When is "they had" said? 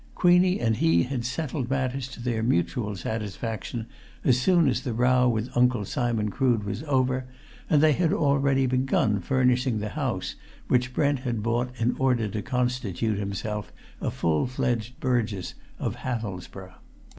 7.83-8.11